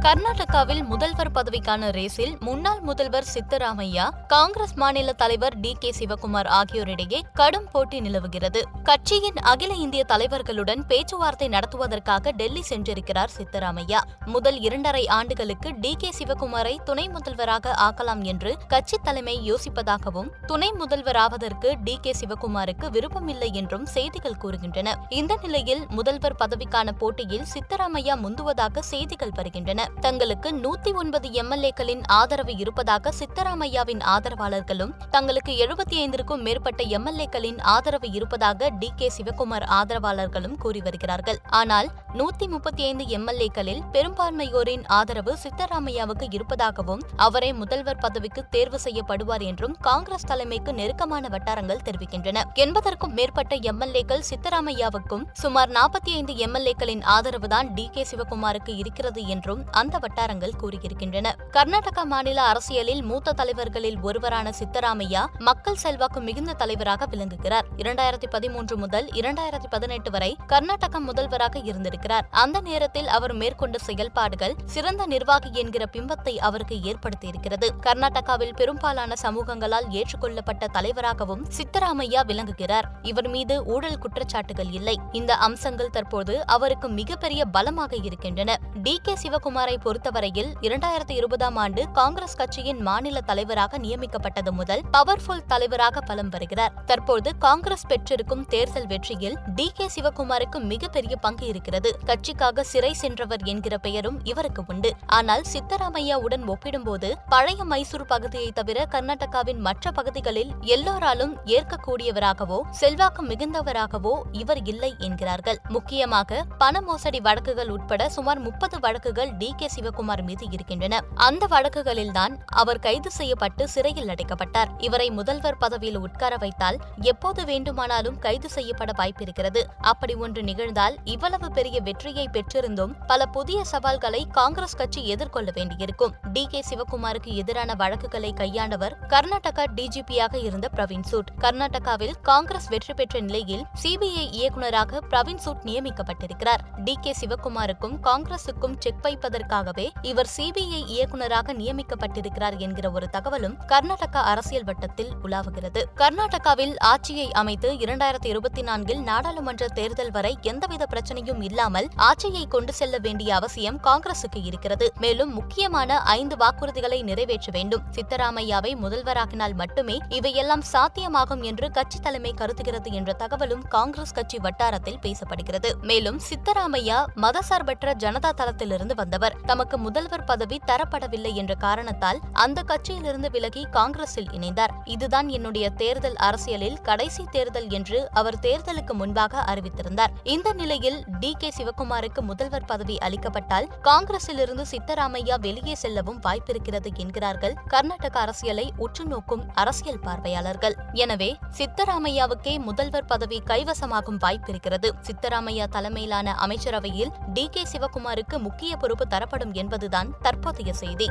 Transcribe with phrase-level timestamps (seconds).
[0.00, 7.68] கர்நாடகாவில் முதல்வர் பதவிக்கான ரேஸில் முன்னாள் முதல்வர் சித்தராமையா காங்கிரஸ் மாநில தலைவர் டி கே சிவகுமார் ஆகியோரிடையே கடும்
[7.72, 8.62] போட்டி நிலவுகிறது.
[8.82, 13.98] கட்சியின் அகில இந்திய தலைவர்களுடன் பேச்சுவார்த்தை நடத்துவதற்காக டெல்லி சென்றிருக்கிறார் சித்தராமையா.
[14.24, 21.74] முதல் இரண்டரை ஆண்டுகளுக்கு டி கே சிவகுமாரை துணை முதல்வராக ஆக்கலாம் என்று கட்சி தலைமை யோசிப்பதாகவும் துணை முதல்வராவதற்கு
[21.84, 24.94] டி கே சிவகுமாருக்கு விருப்பமில்லை என்றும் செய்திகள் கூறுகின்றன.
[25.08, 29.86] இந்த நிலையில் முதல்வர் பதவிக்கான போட்டியில் சித்தராமையா முந்துவதாக செய்திகள் வருகின்றன.
[30.00, 38.68] தங்களுக்கு நூத்தி ஒன்பது எம்எல்ஏக்களின் ஆதரவு இருப்பதாக சித்தராமையாவின் ஆதரவாளர்களும் தங்களுக்கு எழுபத்தி ஐந்திற்கும் மேற்பட்ட எம்எல்ஏக்களின் ஆதரவு இருப்பதாக
[38.68, 38.92] டி.
[38.96, 39.12] கே.
[39.16, 41.38] சிவகுமார் ஆதரவாளர்களும் கூறி வருகிறார்கள்.
[41.48, 49.76] ஆனால் நூத்தி முப்பத்தி ஐந்து எம்எல்ஏக்களில் பெரும்பான்மையோரின் ஆதரவு சித்தராமையாவுக்கு இருப்பதாகவும் அவரே முதல்வர் பதவிக்கு தேர்வு செய்யப்படுவார் என்றும்
[49.80, 52.42] காங்கிரஸ் தலைமைக்கு நெருக்கமான வட்டாரங்கள் தெரிவிக்கின்றன.
[52.54, 57.88] எண்பதற்கும் மேற்பட்ட எம்எல்ஏக்கள் சித்தராமையாவுக்கும் சுமார் நாற்பத்தி ஐந்து எம்எல்ஏக்களின் ஆதரவுதான் டி.
[57.92, 58.06] கே.
[58.10, 61.26] சிவகுமாருக்கு இருக்கிறது என்றும் அந்த வட்டாரங்கள் கூறியிருக்கின்றன.
[61.52, 67.66] கர்நாடகா மாநில அரசியலில் மூத்த தலைவர்களில் ஒருவரான சித்தராமையா மக்கள் செல்வாக்கு மிகுந்த தலைவராக விளங்குகிறார்.
[67.76, 72.26] இரண்டாயிரத்தி பதிமூன்று முதல் இரண்டாயிரத்தி பதினெட்டு வரை கர்நாடக முதல்வராக இருந்திருக்கிறார்.
[72.30, 77.68] அந்த நேரத்தில் அவர் மேற்கொண்ட செயல்பாடுகள் சிறந்த நிர்வாகி என்கிற பிம்பத்தை அவருக்கு ஏற்படுத்தியிருக்கிறது.
[77.86, 82.88] கர்நாடகாவில் பெரும்பாலான சமூகங்களால் ஏற்றுக்கொள்ளப்பட்ட தலைவராகவும் சித்தராமையா விளங்குகிறார்.
[83.02, 84.96] இவர் மீது ஊழல் குற்றச்சாட்டுகள் இல்லை.
[85.12, 88.58] இந்த அம்சங்கள் தற்போது அவருக்கு மிகப்பெரிய பலமாக இருக்கின்றன.
[88.82, 96.00] டி கே சிவகுமார் பொறுத்தவரையில் இரண்டாயிரத்தி இருபதாம் ஆண்டு காங்கிரஸ் கட்சியின் மாநில தலைவராக நியமிக்கப்பட்டது முதல் பவர்ஃபுல் தலைவராக
[96.00, 101.98] பலம் வருகிறார் தற்போது காங்கிரஸ் பெற்றிருக்கும் தேர்தல் வெற்றியில் டி கே சிவகுமாருக்கு மிகப்பெரிய பங்கு இருக்கிறது.
[102.06, 104.92] கட்சிக்காக சிறை சென்றவர் என்கிற பெயரும் இவருக்கு உண்டு.
[105.06, 114.64] ஆனால் சித்தராமையாவுடன் ஒப்பிடும்போது பழைய மைசூர் பகுதியை தவிர கர்நாடகாவின் மற்ற பகுதிகளில் எல்லோராலும் ஏற்கக்கூடியவராகவோ செல்வாக்கு மிகுந்தவராகவோ இவர்
[114.64, 115.58] இல்லை என்கிறார்கள்.
[115.68, 121.00] முக்கியமாக பண மோசடி வழக்குகள் உட்பட சுமார் முப்பது வழக்குகள் டி கே சிவகுமார் மீது இருக்கின்றன.
[121.14, 124.68] அந்த வழக்குகளில்தான் அவர் கைது செய்யப்பட்டு சிறையில் அடைக்கப்பட்டார்.
[124.78, 129.62] இவரை முதல்வர் பதவியில் உட்கார வைத்தால் எப்போது வேண்டுமானாலும் கைது செய்யப்பட வாய்ப்பிருக்கிறது.
[129.80, 136.14] அப்படி ஒன்று நிகழ்ந்தால் இவ்வளவு பெரிய வெற்றியை பெற்றிருந்தும் பல புதிய சவால்களை காங்கிரஸ் கட்சி எதிர்கொள்ள வேண்டியிருக்கும்.
[136.32, 136.46] டி.
[136.46, 136.62] கே.
[136.70, 141.28] சிவகுமாருக்கு எதிரான வழக்குகளை கையாண்டவர் கர்நாடகா டிஜிபியாக இருந்த பிரவீன் சூட்.
[141.40, 146.82] கர்நாடகாவில் காங்கிரஸ் வெற்றி பெற்ற நிலையில் சிபிஐ இயக்குநராக பிரவீன் சூட் நியமிக்கப்பட்டிருக்கிறார்.
[146.84, 146.96] டி.
[147.00, 147.14] கே.
[147.20, 155.10] சிவகுமாருக்கும் காங்கிரசுக்கும் செக் வைப்பதற்கு வைப்பதற்காகவே இவர் சிபிஐ இயக்குநராக நியமிக்கப்பட்டிருக்கிறார் என்கிற ஒரு தகவலும் கர்நாடகா அரசியல் வட்டத்தில்
[155.24, 155.82] உலாவுகிறது.
[155.96, 162.98] கர்நாடகாவில் ஆட்சியை அமைத்து இரண்டாயிரத்தி இருபத்தி நான்கில் நாடாளுமன்ற தேர்தல் வரை எந்தவித பிரச்சனையும் இல்லாமல் ஆட்சியை கொண்டு செல்ல
[162.98, 164.92] வேண்டிய அவசியம் காங்கிரசுக்கு இருக்கிறது.
[164.98, 167.82] மேலும் முக்கியமான ஐந்து வாக்குறுதிகளை நிறைவேற்ற வேண்டும்.
[167.90, 175.72] சித்தராமையாவை முதல்வராக்கினால் மட்டுமே இவையெல்லாம் சாத்தியமாகும் என்று கட்சி தலைமை கருதுகிறது என்ற தகவலும் காங்கிரஸ் கட்சி வட்டாரத்தில் பேசப்படுகிறது.
[175.82, 179.37] மேலும் சித்தராமையா மதசார்பற்ற ஜனதா தளத்திலிருந்து வந்தவர்.
[179.46, 184.72] தமக்கு முதல்வர் பதவி தரப்படவில்லை என்ற காரணத்தால் அந்த கட்சியிலிருந்து விலகி காங்கிரஸில் இணைந்தார்.
[184.84, 190.12] இதுதான் என்னுடைய தேர்தல் அரசியலில் கடைசி தேர்தல் என்று அவர் தேர்தலுக்கு முன்பாக அறிவித்திருந்தார்.
[190.22, 191.34] இந்த நிலையில் டி.
[191.38, 191.52] கே.
[191.56, 200.00] சிவகுமாருக்கு முதல்வர் பதவி அளிக்கப்பட்டால் காங்கிரஸிலிருந்து சித்தராமையா வெளியே செல்லவும் வாய்ப்பிருக்கிறது என்கிறார்கள் கர்நாடக அரசியலை உற்று நோக்கும் அரசியல்
[200.00, 200.76] பார்வையாளர்கள்.
[200.92, 204.90] எனவே சித்தராமையாவுக்கே முதல்வர் பதவி கைவசமாகும் வாய்ப்பிருக்கிறது.
[205.00, 207.48] சித்தராமையா தலைமையிலான அமைச்சரவையில் டி.
[207.48, 207.62] கே.
[207.72, 211.06] சிவகுமாருக்கு முக்கிய பொறுப்பு தர தரப்படும் என்பதுதான் தற்போதைய செய்தி.